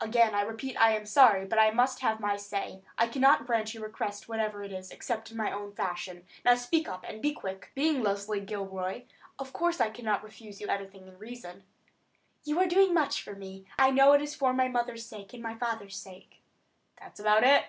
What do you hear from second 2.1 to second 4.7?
my say. I cannot grant your request, whatever